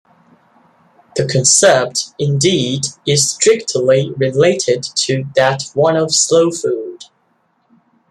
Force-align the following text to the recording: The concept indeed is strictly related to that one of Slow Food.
The 1.15 1.27
concept 1.27 2.15
indeed 2.17 2.85
is 3.05 3.29
strictly 3.33 4.11
related 4.17 4.81
to 4.81 5.25
that 5.35 5.65
one 5.75 5.95
of 5.95 6.11
Slow 6.11 6.49
Food. 6.49 7.05